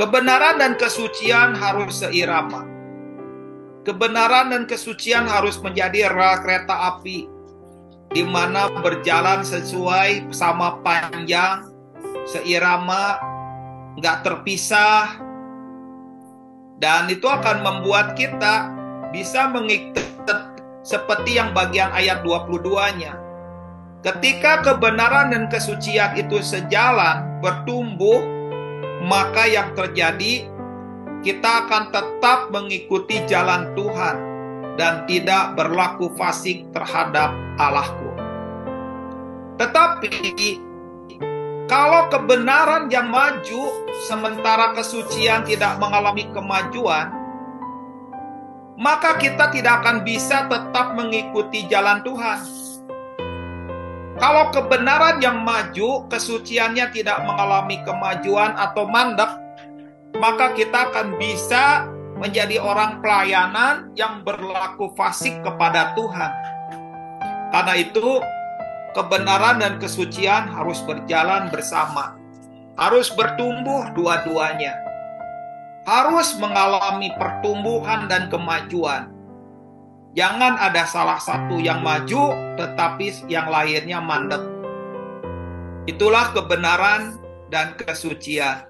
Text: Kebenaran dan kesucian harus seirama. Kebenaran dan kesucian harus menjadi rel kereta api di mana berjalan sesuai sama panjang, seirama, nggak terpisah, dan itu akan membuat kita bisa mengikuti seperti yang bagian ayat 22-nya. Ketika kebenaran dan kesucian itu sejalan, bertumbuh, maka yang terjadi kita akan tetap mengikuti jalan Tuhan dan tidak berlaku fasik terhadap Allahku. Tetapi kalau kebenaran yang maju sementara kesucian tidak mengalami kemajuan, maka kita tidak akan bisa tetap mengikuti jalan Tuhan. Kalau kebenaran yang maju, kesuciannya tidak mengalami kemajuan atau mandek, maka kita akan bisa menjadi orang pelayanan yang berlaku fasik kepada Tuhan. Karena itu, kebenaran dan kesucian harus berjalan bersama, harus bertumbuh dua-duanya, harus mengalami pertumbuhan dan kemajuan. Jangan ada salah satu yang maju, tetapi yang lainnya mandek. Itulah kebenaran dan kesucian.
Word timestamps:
Kebenaran 0.00 0.56
dan 0.56 0.80
kesucian 0.80 1.52
harus 1.52 2.00
seirama. 2.00 2.64
Kebenaran 3.84 4.48
dan 4.48 4.64
kesucian 4.64 5.28
harus 5.28 5.60
menjadi 5.60 6.08
rel 6.08 6.40
kereta 6.40 6.96
api 6.96 7.28
di 8.08 8.24
mana 8.24 8.72
berjalan 8.80 9.44
sesuai 9.44 10.32
sama 10.32 10.80
panjang, 10.80 11.68
seirama, 12.24 13.20
nggak 14.00 14.24
terpisah, 14.24 15.20
dan 16.80 17.12
itu 17.12 17.28
akan 17.28 17.60
membuat 17.60 18.16
kita 18.16 18.72
bisa 19.12 19.52
mengikuti 19.52 20.00
seperti 20.80 21.36
yang 21.36 21.52
bagian 21.52 21.92
ayat 21.92 22.24
22-nya. 22.24 23.20
Ketika 24.00 24.64
kebenaran 24.64 25.36
dan 25.36 25.52
kesucian 25.52 26.16
itu 26.16 26.40
sejalan, 26.40 27.36
bertumbuh, 27.44 28.39
maka 29.00 29.48
yang 29.48 29.72
terjadi 29.72 30.44
kita 31.20 31.68
akan 31.68 31.92
tetap 31.92 32.48
mengikuti 32.52 33.20
jalan 33.28 33.72
Tuhan 33.76 34.16
dan 34.80 35.04
tidak 35.04 35.56
berlaku 35.56 36.08
fasik 36.16 36.64
terhadap 36.72 37.32
Allahku. 37.60 38.08
Tetapi 39.60 40.08
kalau 41.68 42.08
kebenaran 42.08 42.88
yang 42.88 43.12
maju 43.12 43.62
sementara 44.08 44.72
kesucian 44.72 45.44
tidak 45.44 45.76
mengalami 45.76 46.24
kemajuan, 46.32 47.12
maka 48.80 49.20
kita 49.20 49.52
tidak 49.52 49.84
akan 49.84 50.00
bisa 50.00 50.48
tetap 50.48 50.96
mengikuti 50.96 51.68
jalan 51.68 52.00
Tuhan. 52.00 52.59
Kalau 54.20 54.52
kebenaran 54.52 55.16
yang 55.24 55.40
maju, 55.40 56.04
kesuciannya 56.12 56.92
tidak 56.92 57.24
mengalami 57.24 57.80
kemajuan 57.88 58.52
atau 58.52 58.84
mandek, 58.84 59.32
maka 60.20 60.52
kita 60.52 60.92
akan 60.92 61.16
bisa 61.16 61.88
menjadi 62.20 62.60
orang 62.60 63.00
pelayanan 63.00 63.88
yang 63.96 64.20
berlaku 64.20 64.92
fasik 64.92 65.40
kepada 65.40 65.96
Tuhan. 65.96 66.32
Karena 67.48 67.74
itu, 67.80 68.20
kebenaran 68.92 69.64
dan 69.64 69.80
kesucian 69.80 70.52
harus 70.52 70.84
berjalan 70.84 71.48
bersama, 71.48 72.12
harus 72.76 73.08
bertumbuh 73.16 73.88
dua-duanya, 73.96 74.76
harus 75.88 76.36
mengalami 76.36 77.08
pertumbuhan 77.16 78.04
dan 78.04 78.28
kemajuan. 78.28 79.08
Jangan 80.10 80.58
ada 80.58 80.82
salah 80.90 81.22
satu 81.22 81.62
yang 81.62 81.86
maju, 81.86 82.34
tetapi 82.58 83.30
yang 83.30 83.46
lainnya 83.46 84.02
mandek. 84.02 84.42
Itulah 85.86 86.34
kebenaran 86.34 87.22
dan 87.46 87.78
kesucian. 87.78 88.66